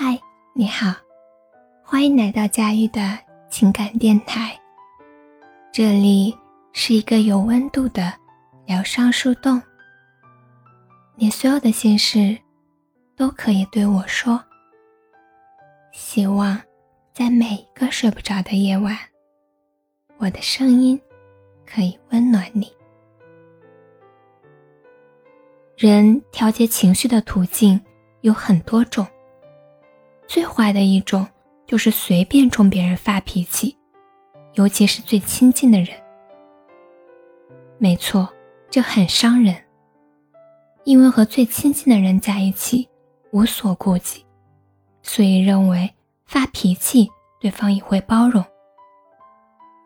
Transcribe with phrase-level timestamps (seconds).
[0.00, 0.16] 嗨，
[0.52, 0.94] 你好，
[1.82, 3.18] 欢迎来到佳玉的
[3.50, 4.56] 情感电台。
[5.72, 6.32] 这里
[6.72, 8.14] 是一个有温度的
[8.64, 9.60] 疗伤树洞，
[11.16, 12.38] 你所有的心事
[13.16, 14.40] 都可以对我说。
[15.90, 16.56] 希望
[17.12, 18.96] 在每一个睡不着的夜晚，
[20.18, 21.00] 我的声音
[21.66, 22.72] 可以温暖你。
[25.76, 27.84] 人调节情绪的途径
[28.20, 29.04] 有很多种。
[30.28, 31.26] 最坏的一种
[31.66, 33.76] 就是随便冲别人发脾气，
[34.52, 35.88] 尤其是最亲近的人。
[37.78, 38.28] 没错，
[38.68, 39.56] 这很伤人，
[40.84, 42.88] 因为和最亲近的人在一起
[43.32, 44.26] 无所顾忌，
[45.02, 45.90] 所以认为
[46.26, 47.08] 发脾气
[47.40, 48.44] 对方也会包容。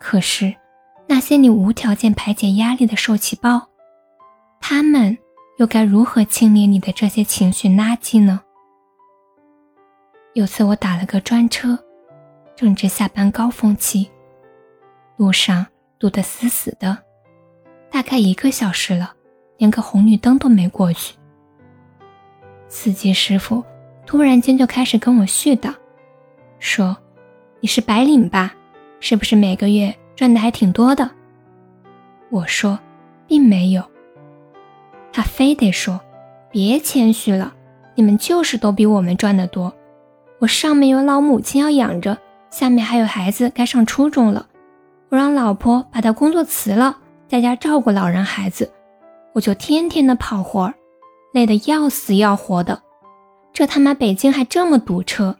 [0.00, 0.52] 可是，
[1.06, 3.68] 那些你无条件排解压力的受气包，
[4.60, 5.16] 他们
[5.58, 8.40] 又该如何清理你的这些情绪垃圾呢？
[10.34, 11.78] 有次我打了个专车，
[12.56, 14.08] 正值下班高峰期，
[15.18, 15.66] 路上
[15.98, 16.96] 堵得死死的，
[17.90, 19.12] 大概一个小时了，
[19.58, 21.14] 连个红绿灯都没过去。
[22.66, 23.62] 司机师傅
[24.06, 25.74] 突然间就开始跟我絮叨，
[26.58, 26.96] 说
[27.60, 28.54] ：“你是白领吧？
[29.00, 31.10] 是不是每个月赚的还挺多的？”
[32.32, 32.78] 我说
[33.28, 33.84] ：“并没有。”
[35.12, 36.00] 他非得说
[36.50, 37.52] ：“别谦虚了，
[37.94, 39.70] 你们就是都比我们赚的多。”
[40.42, 42.18] 我上面有老母亲要养着，
[42.50, 44.48] 下面还有孩子该上初中了。
[45.08, 48.72] 我让老婆把她工作辞了，在家照顾老人孩子，
[49.34, 50.74] 我就天天的跑活儿，
[51.32, 52.82] 累得要死要活的。
[53.52, 55.36] 这他妈北京还这么堵车，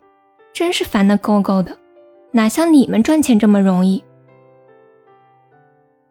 [0.53, 1.77] 真是烦得够够的，
[2.31, 4.05] 哪像你们赚钱这么容易。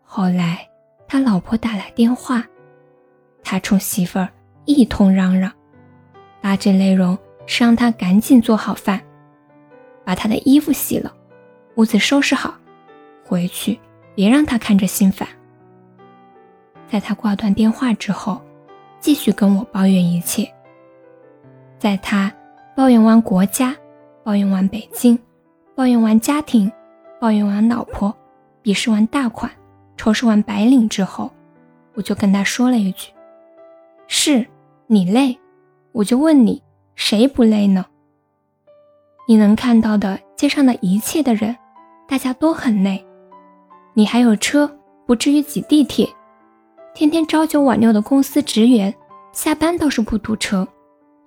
[0.03, 0.67] 后来
[1.07, 2.43] 他老婆打来电话，
[3.41, 4.27] 他冲媳妇儿
[4.65, 5.49] 一通嚷嚷，
[6.41, 7.17] 大致内容。
[7.45, 9.01] 是让他赶紧做好饭，
[10.03, 11.13] 把他的衣服洗了，
[11.75, 12.55] 屋子收拾好，
[13.25, 13.79] 回去
[14.15, 15.27] 别让他看着心烦。
[16.87, 18.41] 在他挂断电话之后，
[18.99, 20.51] 继续跟我抱怨一切。
[21.79, 22.31] 在他
[22.75, 23.75] 抱怨完国家，
[24.23, 25.17] 抱怨完北京，
[25.73, 26.71] 抱怨完家庭，
[27.19, 28.13] 抱怨完老婆，
[28.63, 29.51] 鄙视完大款，
[29.97, 31.31] 仇视完白领之后，
[31.93, 33.11] 我就跟他说了一句
[34.07, 34.45] ：“是
[34.87, 35.37] 你累，
[35.91, 36.61] 我就问你。”
[37.03, 37.87] 谁不累呢？
[39.27, 41.57] 你能看到的街上的一切的人，
[42.07, 43.03] 大家都很累。
[43.95, 46.07] 你还有车，不至于挤地铁。
[46.93, 48.93] 天天朝九晚六的公司职员，
[49.31, 50.67] 下班倒是不堵车，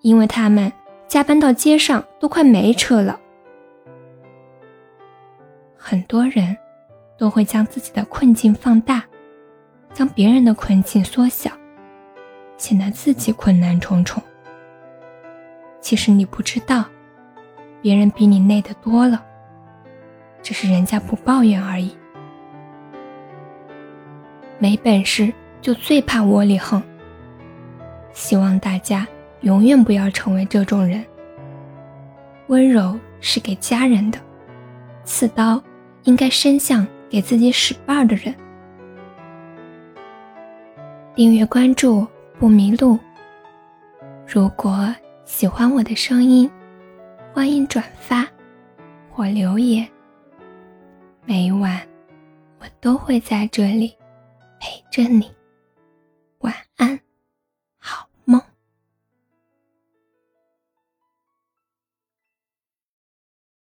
[0.01, 0.73] 因为他们
[1.09, 3.19] 加班到街上都快没车了。
[5.77, 6.57] 很多人
[7.19, 9.03] 都会将自己的困境放大，
[9.93, 11.51] 将别人的困境缩小，
[12.59, 14.23] 显得自己困难重重。
[15.85, 16.83] 其实你不知道，
[17.83, 19.23] 别人比你累的多了，
[20.43, 21.95] 只是人家不抱怨而已。
[24.59, 25.31] 没本事
[25.61, 26.83] 就最怕窝里横。
[28.15, 29.07] 希望大家
[29.43, 31.05] 永远不要成为这种人。
[32.47, 34.19] 温柔是给家人的，
[35.05, 35.63] 刺刀
[36.05, 38.35] 应该伸向给自己使绊的人。
[41.15, 42.07] 订阅关注
[42.39, 42.99] 不迷路。
[44.27, 44.89] 如果。
[45.25, 46.51] 喜欢我的声音，
[47.33, 48.29] 欢迎转发
[49.11, 49.89] 或留言。
[51.25, 51.81] 每晚
[52.61, 53.97] 我都会在这里
[54.61, 55.33] 陪着你。
[56.41, 57.04] 晚安。